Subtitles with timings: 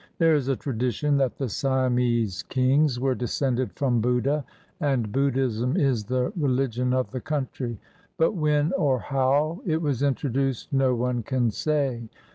[0.17, 4.43] There is a tradition that the Siamese kings were descended from Buddha,
[4.79, 7.77] and Buddhism is the religion of the country;
[8.17, 12.09] but when or how it was introduced, no one can say.